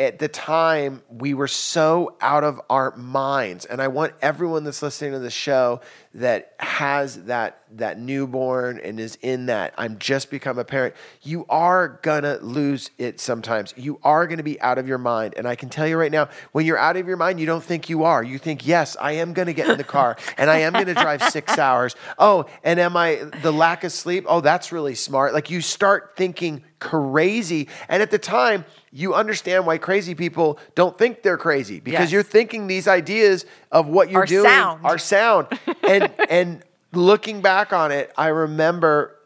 [0.00, 3.66] at the time we were so out of our minds.
[3.66, 5.80] And i want everyone that's listening to the show
[6.14, 11.46] that has that that newborn and is in that i'm just become a parent you
[11.48, 13.72] are gonna lose it sometimes.
[13.76, 15.34] You are gonna be out of your mind.
[15.36, 17.62] And i can tell you right now when you're out of your mind you don't
[17.62, 18.24] think you are.
[18.24, 21.22] You think yes i am gonna get in the car and i am gonna drive
[21.24, 21.94] six hours.
[22.18, 24.24] Oh and am i the lack of sleep?
[24.26, 25.34] Oh that's really smart.
[25.34, 27.68] Like you start thinking crazy.
[27.88, 32.12] And at the time you understand why crazy people don't think they're crazy because Yes.
[32.12, 34.84] you're thinking these ideas of what you're Are doing sound.
[34.84, 35.46] are sound.
[35.88, 39.16] and and looking back on it, I remember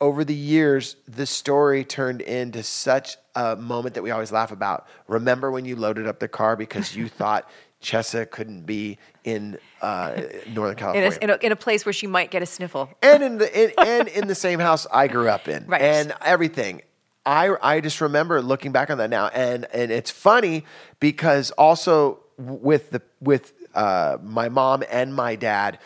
[0.00, 4.86] over the years the story turned into such a moment that we always laugh about.
[5.08, 7.48] Remember when you loaded up the car because you thought
[7.82, 11.92] Chessa couldn't be in uh, Northern in California a, in, a, in a place where
[11.92, 12.88] she might get a sniffle.
[13.02, 15.82] and in the in, and in the same house I grew up in, Right.
[15.82, 16.82] and everything.
[17.26, 20.64] I I just remember looking back on that now, and and it's funny
[21.00, 25.78] because also with the with uh, my mom and my dad,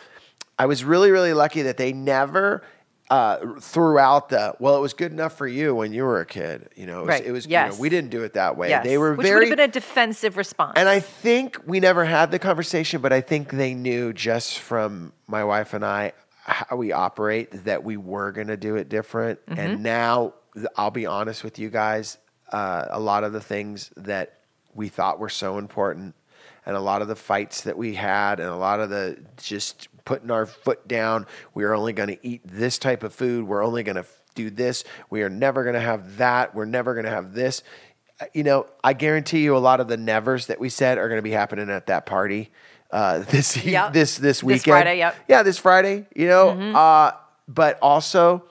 [0.59, 2.63] I was really really lucky that they never.
[3.09, 6.25] Uh, threw out the well, it was good enough for you when you were a
[6.25, 6.69] kid.
[6.77, 7.25] You know, it was, Right.
[7.25, 8.69] it was you know, we didn't do it that way.
[8.69, 8.85] Yes.
[8.85, 10.75] They were Which very would have been a defensive response.
[10.77, 15.11] and I think we never had the conversation, but I think they knew just from
[15.27, 16.13] my wife and I
[16.45, 19.45] how we operate that we were going to do it different.
[19.45, 19.59] Mm-hmm.
[19.59, 20.35] And now
[20.75, 22.17] I'll be honest with you guys,
[22.51, 24.39] uh, a lot of the things that
[24.73, 26.15] we thought were so important
[26.65, 29.87] and a lot of the fights that we had and a lot of the just
[30.05, 33.83] putting our foot down, we're only going to eat this type of food, we're only
[33.83, 37.11] going to do this, we are never going to have that, we're never going to
[37.11, 37.63] have this
[38.19, 41.07] Uh, you know, I guarantee you a lot of the nevers that we said are
[41.07, 42.51] going to be happening at that party
[42.91, 43.93] uh, this Yep.
[43.93, 44.63] this this This weekend.
[44.65, 45.13] Friday, yep.
[45.13, 45.23] Mm-hmm.
[45.31, 46.05] Yeah, this Friday.
[46.15, 47.11] You know, uh,
[47.47, 48.43] but also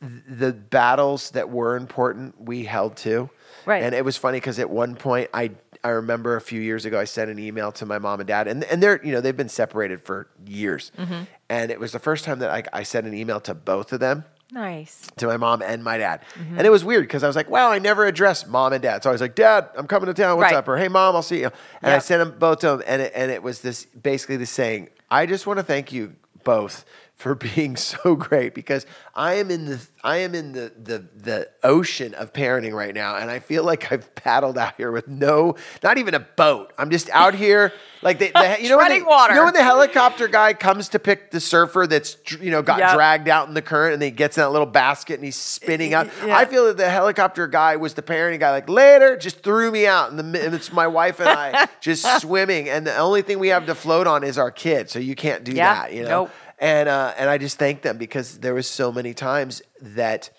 [0.00, 3.28] the battles that were important we held to.
[3.66, 3.82] Right.
[3.82, 5.50] And it was funny because at one point I
[5.84, 8.48] I remember a few years ago I sent an email to my mom and dad
[8.48, 10.92] and and they're you know they've been separated for years.
[10.96, 11.24] Mm-hmm.
[11.48, 14.00] And it was the first time that I, I sent an email to both of
[14.00, 15.06] them nice.
[15.16, 16.20] to my mom and my dad.
[16.34, 16.58] Mm-hmm.
[16.58, 19.02] And it was weird because I was like, wow, I never addressed mom and dad.
[19.02, 20.36] So I was like, Dad, I'm coming to town.
[20.36, 20.58] What's Right.
[20.58, 20.68] up?
[20.68, 21.50] Or hey, mom, I'll see you.
[21.82, 22.82] And I sent them both to them.
[22.86, 26.14] And it, and it was this basically the saying, I just want to thank you
[26.44, 26.84] both
[27.18, 31.50] for being so great because I am in the I am in the the the
[31.64, 35.56] ocean of parenting right now and I feel like I've paddled out here with no
[35.82, 36.72] not even a boat.
[36.78, 39.34] I'm just out here like they, the, you know when they- water.
[39.34, 42.78] you know when the helicopter guy comes to pick the surfer that's you know got
[42.78, 42.94] Yep.
[42.94, 45.94] dragged out in the current and he gets in that little basket and he's spinning
[45.94, 46.08] out.
[46.24, 46.36] Yeah.
[46.36, 48.52] I feel that the helicopter guy was the parenting guy.
[48.52, 52.04] Like later, just threw me out, and, the, and it's my wife and I just
[52.20, 54.88] swimming, and the only thing we have to float on is our kid.
[54.88, 55.74] So you can't do Yeah.
[55.74, 56.08] that, you know.
[56.26, 56.30] Nope.
[56.60, 60.30] And uh, and I just thank them because there was so many times that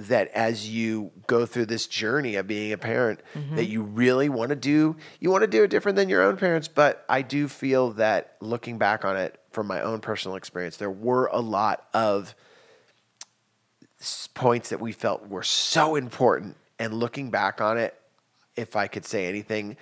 [0.00, 3.56] that as you go through this journey of being a parent Mm-hmm.
[3.56, 6.36] that you really want to do you want to do it different than your own
[6.36, 10.76] parents but i do feel that looking back on it from my own personal experience
[10.76, 12.36] there were a lot of
[14.34, 18.00] points that we felt were so important and looking back on it
[18.56, 19.76] if i could say anything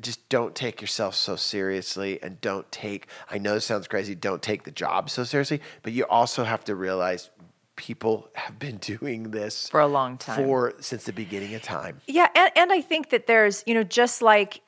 [0.00, 4.42] just don't take yourself so seriously and don't take i know this sounds crazy don't
[4.42, 7.30] take the job so seriously but you also have to realize
[7.76, 10.44] people have been doing this For a long time.
[10.44, 13.84] for since the beginning of time Yeah, and, and I think that there's, you know,
[13.84, 14.60] just like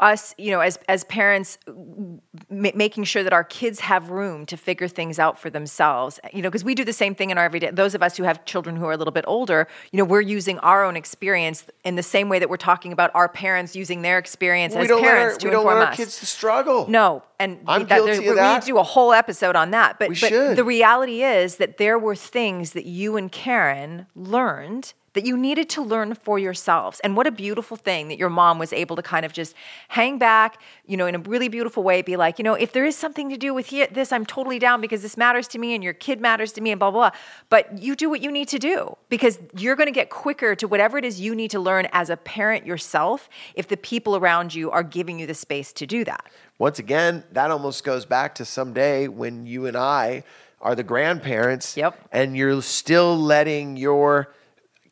[0.00, 2.20] us, you know, as as parents, m-
[2.50, 6.20] making sure that our kids have room to figure things out for themselves.
[6.32, 7.70] You know, because we do the same thing in our everyday.
[7.70, 10.20] Those of us who have children who are a little bit older, you know, we're
[10.20, 14.02] using our own experience in the same way that we're talking about our parents using
[14.02, 16.26] their experience we as don't parents our, to we don't inform want our kids to
[16.26, 16.88] struggle.
[16.88, 18.54] No, and I'm that- guilty of we that.
[18.54, 19.98] need to do a whole episode on that.
[19.98, 24.92] But, We but the reality is that there were things that you and Karen learned
[25.14, 27.00] that you needed to learn for yourselves.
[27.00, 29.54] And what a beautiful thing that your mom was able to kind of just
[29.88, 32.84] hang back, you know, in a really beautiful way, be like, you know, if there
[32.84, 35.74] is something to do with he- this, I'm totally down because this matters to me
[35.74, 37.18] and your kid matters to me and blah, blah, blah.
[37.48, 40.68] But you do what you need to do because you're going to get quicker to
[40.68, 44.54] whatever it is you need to learn as a parent yourself if the people around
[44.54, 46.24] you are giving you the space to do that.
[46.58, 50.22] Once again, that almost goes back to someday when you and I
[50.60, 51.76] are the grandparents.
[51.76, 51.98] Yep.
[52.12, 54.34] And you're still letting your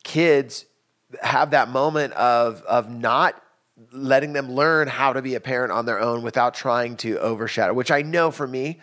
[0.03, 0.65] kids
[1.21, 3.41] have that moment of of not
[3.91, 7.73] letting them learn how to be a parent on their own without trying to overshadow.
[7.73, 8.79] Which I know for me,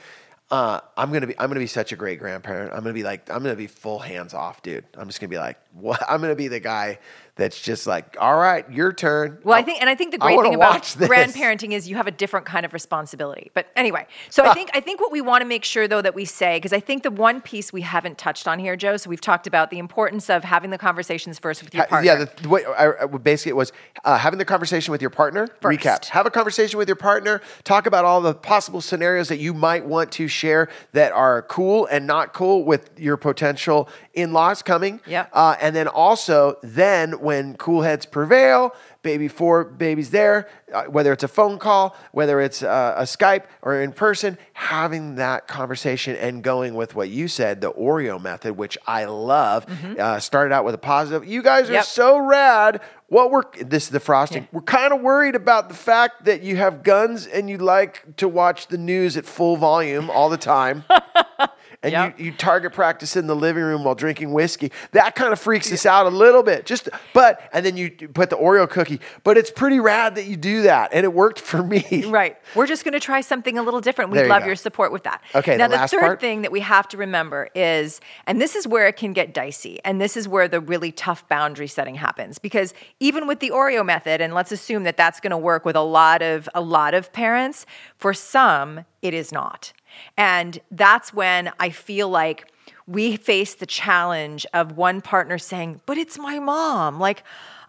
[0.51, 2.73] uh, I'm gonna be I'm gonna be such a great grandparent.
[2.73, 4.85] I'm gonna be like I'm gonna be full hands off, dude.
[4.97, 6.99] I'm just gonna be like what I'm gonna be the guy
[7.37, 9.39] that's just like, all right, your turn.
[9.45, 12.11] Well, I think, and I think the great thing about grandparenting is you have a
[12.11, 13.51] different kind of responsibility.
[13.53, 16.15] But anyway, so I think I think what we want to make sure though that
[16.15, 18.97] we say because I think the one piece we haven't touched on here, Joe.
[18.97, 22.07] So we've talked about the importance of having the conversations first with your partner.
[22.07, 23.71] Yeah, the, the way, I, I, basically it was
[24.07, 25.47] uh, having the conversation with your partner.
[25.61, 25.81] First.
[25.81, 27.43] Recap: Have a conversation with your partner.
[27.65, 31.85] Talk about all the possible scenarios that you might want to share that are cool
[31.87, 35.01] and not cool with your potential in-laws coming.
[35.07, 35.29] Yep.
[35.35, 41.13] Uh, and then also, then when cool heads prevail, baby four babies there, uh, whether
[41.13, 46.17] it's a phone call, whether it's uh, a Skype or in person, having that conversation
[46.17, 49.67] and going with what you said, the Oreo method, which I love.
[49.99, 51.27] Uh, started out with a positive.
[51.29, 51.75] You guys are Mm-hmm.
[51.75, 51.85] Yep.
[51.85, 52.81] so rad.
[53.09, 54.49] What we're this is the frosting.
[54.51, 58.27] We're kind of worried about the fact that you have guns and you like to
[58.29, 60.83] watch the news at full volume all the time.
[61.87, 62.19] and Yep.
[62.19, 64.73] you, you target practice in the living room while drinking whiskey.
[64.91, 66.67] That kind of freaks us out a little bit.
[66.67, 69.01] Just but and then you put the Oreo cookie.
[69.23, 71.85] But it's pretty rad that you do that, and it worked for me.
[72.17, 72.37] Right.
[72.55, 74.13] We're just going to try something a little different.
[74.15, 75.23] You love your support with that.
[75.35, 76.21] Okay, Now, the the, third part?
[76.21, 79.79] thing that we have to remember is, and this is where it can get dicey,
[79.85, 82.39] and this is where the really tough boundary setting happens.
[82.39, 85.77] Because even with the Oreo method, and let's assume that that's going to work with
[85.77, 87.67] a lot of a lot of parents,
[87.99, 89.73] for some it is not,
[90.17, 92.53] and that's when I feel like
[92.87, 97.23] we face the challenge of one partner saying, "But it's my mom," like.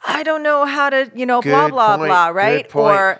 [0.05, 2.09] I don't know how to, you know, blah Good blah point.
[2.09, 2.75] blah, right?
[2.75, 3.19] Or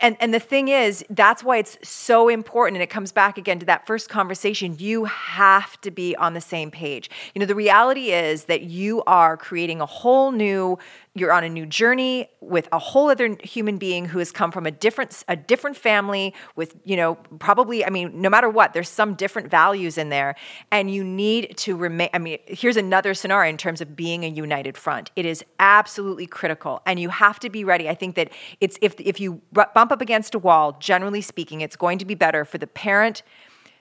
[0.00, 3.58] and and the thing is that's why it's so important and it comes back again
[3.58, 7.54] to that first conversation you have to be on the same page you know the
[7.54, 10.78] reality is that you are creating a whole new
[11.14, 14.66] you're on a new journey with a whole other human being who has come from
[14.66, 18.88] a different a different family with you know probably i mean no matter what there's
[18.88, 20.34] some different values in there.
[20.70, 24.28] And you need to remain i mean here's another scenario in terms of being a
[24.28, 25.10] united front.
[25.16, 26.80] It is absolutely critical.
[26.86, 27.88] And you have to be ready.
[27.88, 31.76] I think that it's if if you bump up against a wall generally speaking it's
[31.76, 33.22] going to be better for the parent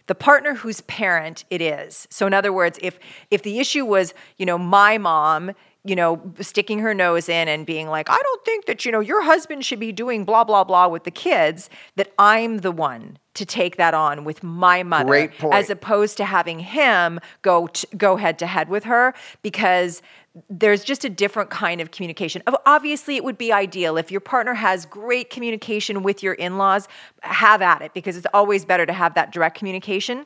[0.08, 2.08] the partner whose parent it is.
[2.10, 5.52] So in other words if if the issue was you know my mom
[5.84, 9.00] you know sticking her nose in and being like i don't think that you know
[9.00, 13.17] your husband should be doing blah blah blah with the kids that i'm the one
[13.34, 18.15] to take that on with my mother as opposed to having him go t- go
[18.15, 20.02] head to head with her because
[20.50, 22.41] there's just a different kind of communication.
[22.65, 26.88] Obviously, it would be ideal if your partner has great communication with your in-laws,
[27.22, 30.26] have at it because it's always better to have that direct communication.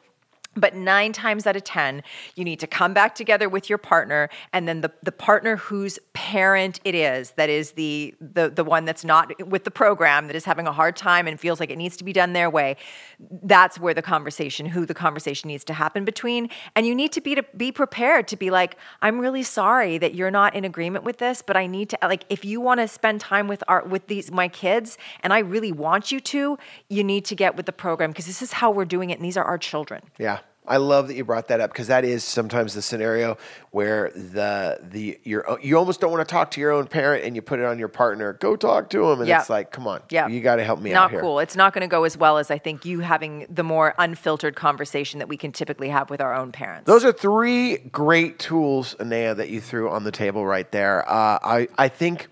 [0.56, 2.04] But nine times out of 10,
[2.36, 6.00] you need to come back together with your partner, and then the, the partner whose
[6.13, 10.36] parent it is, that is the, the, the one that's not with the program, that
[10.36, 12.78] is having a hard time and feels like it needs to be done their way,
[13.44, 16.50] that's where the conversation, who the conversation needs to happen between.
[16.76, 20.15] And you need to be to be prepared to be like, I'm really sorry that
[20.15, 22.88] you're not in agreement with this, but I need to like if you want to
[22.88, 26.58] spend time with our with these my kids, and I really want you to,
[26.89, 29.26] you need to get with the program because this is how we're doing it, and
[29.26, 30.02] these are our children.
[30.18, 30.39] Yeah.
[30.67, 33.38] I love that you brought that up because that is sometimes the scenario
[33.71, 37.36] where the the you're you almost don't want to talk to your own parent and
[37.36, 38.34] you put it on your partner.
[38.34, 39.39] Go talk to him, and Yeah.
[39.39, 40.28] it's like, come on, Yeah.
[40.28, 41.21] you got to help me not out here.
[41.21, 41.39] cool.
[41.39, 44.56] It's not going to go as well as I think you having the more unfiltered
[44.56, 46.86] conversation that we can typically have with our own parents.
[46.88, 51.08] Those are three great tools, Anea, that you threw on the table right there.
[51.10, 52.28] Uh, I I think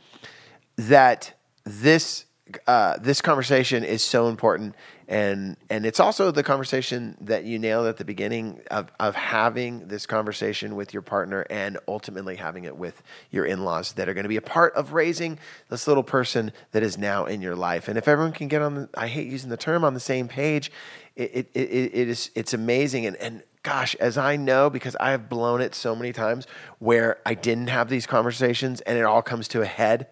[0.78, 2.26] that this
[2.68, 4.76] uh, this conversation is so important,
[5.14, 9.88] and and it's also the conversation that you nailed at the beginning of of having
[9.88, 14.24] this conversation with your partner and ultimately having it with your in-laws that are going
[14.24, 15.38] to be a part of raising
[15.70, 17.88] this little person that is now in your life.
[17.88, 20.28] And if everyone can get on the I hate using the term on the same
[20.28, 20.72] page,
[21.16, 25.12] it it, it, it is it's amazing and and gosh, as I know, because I
[25.12, 26.48] have blown it so many times
[26.80, 30.08] where I didn't have these conversations and it all comes to a head.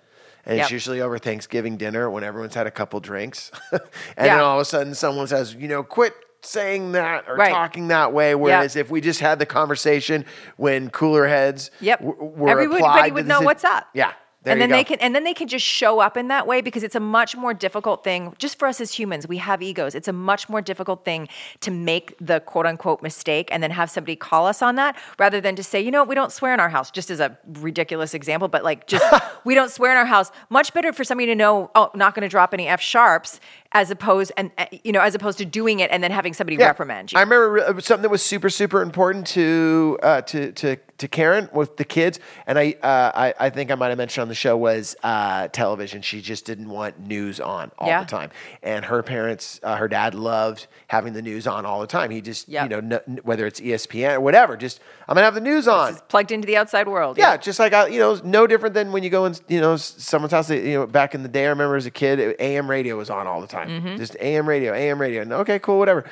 [0.46, 0.64] And Yep.
[0.66, 3.52] it's usually over Thanksgiving dinner when everyone's had a couple drinks.
[3.72, 3.82] and
[4.18, 4.36] Yeah.
[4.36, 6.14] then all of a sudden someone says, you know, quit
[6.44, 7.52] saying that or Right.
[7.52, 8.34] talking that way.
[8.34, 10.26] Whereas if we just had the conversation
[10.58, 12.00] when cooler heads Yep.
[12.00, 13.88] w- were Everybody would know sit- what's up.
[13.94, 14.12] Yeah.
[14.44, 16.62] There and then they can and then they can just show up in that way
[16.62, 19.94] because it's a much more difficult thing just for us as humans we have egos.
[19.94, 21.30] It's a much more difficult thing
[21.60, 25.42] to make the quote unquote mistake and then have somebody call us on that rather
[25.42, 27.38] than to say you know what we don't swear in our house just as a
[27.60, 29.06] ridiculous example but like just
[29.46, 30.32] we don't swear in our house.
[30.50, 33.39] Much better for somebody to know oh not going to drop any f sharps
[33.74, 36.58] as opposed and uh, you know as opposed to doing it and then having somebody
[36.58, 40.78] reprimand you I remember uh, something that was super, super important to uh, to to
[40.98, 44.22] to Karen with the kids, and I uh, I, I think I might have mentioned
[44.22, 46.04] on the show was uh, television.
[46.04, 48.02] She just didn't want news on all Yeah.
[48.04, 48.30] the time,
[48.62, 52.12] and her parents, uh, her dad loved having the news on all the time.
[52.12, 52.64] He just Yep.
[52.64, 55.96] you know n- whether it's ESPN or whatever, just I'm gonna have the news on.
[56.08, 59.02] plugged into the outside world Yeah, just like I, you know, no different than when
[59.02, 60.50] you go in, you know, someone's house.
[60.52, 63.26] You know, back in the day, I remember as a kid, AM radio was on
[63.26, 63.61] all the time.
[63.68, 63.97] Mm-hmm.
[63.97, 65.22] Just AM radio, AM radio.
[65.22, 66.05] And okay, cool, whatever.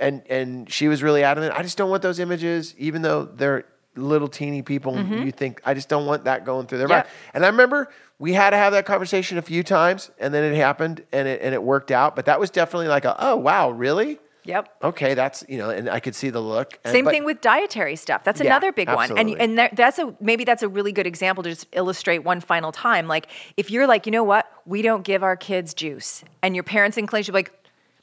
[0.00, 1.54] And and she was really adamant.
[1.54, 4.98] I just don't want those images, even though they're little teeny people.
[5.00, 7.04] You think I just don't want that going through their Yep.
[7.06, 7.08] mind.
[7.34, 10.56] And I remember we had to have that conversation a few times, and then it
[10.56, 12.14] happened, and it and it worked out.
[12.16, 14.18] But that was definitely like a, oh wow, really?
[14.46, 16.78] Yep Okay, that's you know, and I could see the look.
[16.84, 18.24] And- Same but- thing with dietary stuff.
[18.24, 19.16] That's Yeah, another big one.
[19.18, 22.40] And and there, that's a maybe that's a really good example to just illustrate one
[22.40, 23.08] final time.
[23.08, 23.26] Like
[23.56, 26.96] if you're like, you know what, we don't give our kids juice, and your parents
[26.96, 27.52] inclination be like.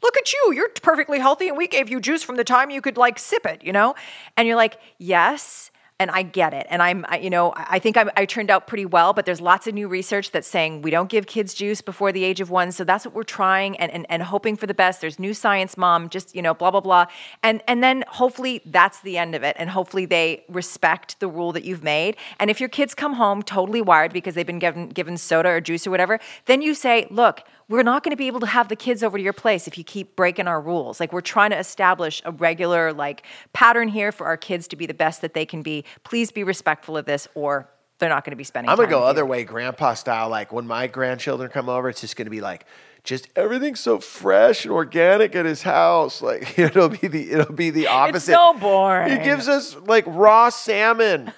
[0.04, 2.82] Look at you, you're perfectly healthy, and we gave you juice from the time you
[2.82, 3.96] could like sip it, you know?
[4.36, 5.72] And you're like, yes,
[6.04, 6.68] and I get it.
[6.70, 9.26] And I'm, I, you know, I I think I'm, I turned out pretty well, but
[9.26, 12.40] there's lots of new research that's saying we don't give kids juice before the age
[12.40, 12.72] of one.
[12.72, 15.02] So that's what we're trying and, and, and hoping for the best.
[15.02, 17.08] There's new science, mom, just, you know, blah, blah, blah.
[17.42, 19.56] And, and then hopefully that's the end of it.
[19.58, 22.16] And hopefully they respect the rule that you've made.
[22.40, 25.60] And if your kids come home totally wired because they've been given, given soda or
[25.60, 28.68] juice or whatever, then you say, look, we're not going to be able to have
[28.68, 31.00] the kids over to your place if you keep breaking our rules.
[31.00, 34.86] Like we're trying to establish a regular like pattern here for our kids to be
[34.86, 35.86] the best that they can be.
[36.04, 38.68] Please be respectful of this, or they're not going to be spending.
[38.68, 38.74] Time.
[38.74, 39.28] I'm gonna go other you.
[39.28, 40.30] way, grandpa style.
[40.30, 42.66] Like when my grandchildren come over, it's just gonna be like,
[43.04, 46.22] just everything's so fresh and organic at his house.
[46.22, 48.34] Like it'll be the it'll be the opposite.
[48.34, 49.12] so boring.
[49.12, 51.34] He gives us like raw salmon.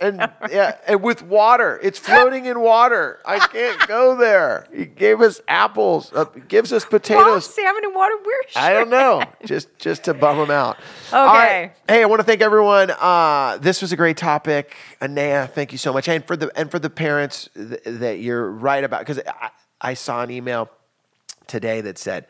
[0.00, 0.18] And
[0.50, 3.20] yeah, and with water, it's floating in water.
[3.24, 4.66] I can't go there.
[4.74, 6.12] He gave us apples.
[6.12, 7.46] Uh, gives us potatoes.
[7.54, 8.14] salmon and water.
[8.24, 9.22] We're I don't know.
[9.44, 10.78] Just just to bum them out.
[11.08, 11.16] Okay.
[11.16, 11.72] Right.
[11.88, 12.90] Hey, I want to thank everyone.
[12.90, 14.74] Uh, this was a great topic.
[15.00, 16.08] Anea, thank you so much.
[16.08, 19.94] And for the and for the parents th- that you're right about because I, I
[19.94, 20.70] saw an email
[21.46, 22.26] today that said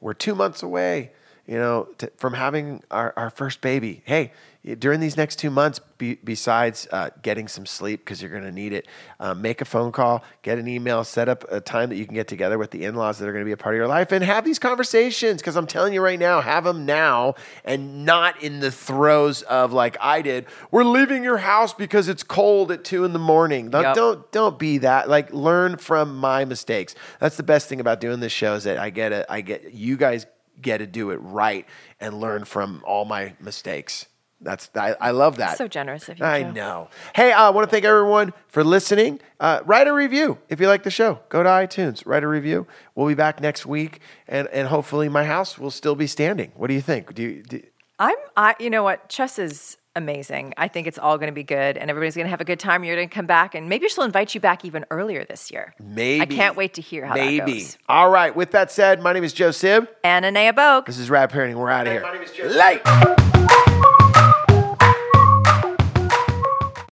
[0.00, 1.12] we're two months away,
[1.48, 4.02] you know, to, from having our, our first baby.
[4.04, 4.32] Hey,
[4.78, 8.52] during these next two months, be, besides uh, getting some sleep because you're going to
[8.52, 8.86] need it,
[9.18, 12.14] uh, make a phone call, get an email, set up a time that you can
[12.14, 14.12] get together with the in-laws that are going to be a part of your life,
[14.12, 15.40] and have these conversations.
[15.40, 17.34] Because I'm telling you right now, have them now,
[17.64, 20.44] and not in the throes of like I did.
[20.70, 23.70] We're leaving your house because it's cold at two in the morning.
[23.70, 23.94] Don't Yep.
[23.94, 25.08] don't don't be that.
[25.08, 26.94] Like learn from my mistakes.
[27.20, 29.24] That's the best thing about doing this show is that I get it.
[29.30, 30.26] I get you guys
[30.60, 31.66] get to do it right
[32.00, 34.06] and learn from all my mistakes.
[34.40, 35.58] That's I, I love that.
[35.58, 36.50] So generous of you, I Joe.
[36.52, 36.88] know.
[37.14, 39.18] Hey, I want to thank everyone for listening.
[39.40, 41.18] Uh, write a review if you like the show.
[41.28, 42.66] Go to iTunes, write a review.
[42.94, 46.52] We'll be back next week, and and hopefully my house will still be standing.
[46.54, 47.14] What do you think?
[47.14, 47.42] Do you?
[47.42, 47.62] Do,
[47.98, 49.08] I'm, I, you know what?
[49.08, 50.54] Chess is amazing.
[50.56, 52.60] I think it's all going to be good, and everybody's going to have a good
[52.60, 52.84] time.
[52.84, 55.74] You're going to come back, and maybe she'll invite you back even earlier this year.
[55.80, 56.22] maybe.
[56.22, 57.38] I can't wait to hear how maybe.
[57.38, 57.78] that goes.
[57.88, 58.34] All right.
[58.34, 59.88] With that said, my name is Joe Sib.
[60.04, 60.86] And Anea Bogue.
[60.86, 61.54] This is Rad Parenting.
[61.56, 62.02] We're out of here.
[62.02, 62.46] my name is Joe.
[62.46, 63.27] Late.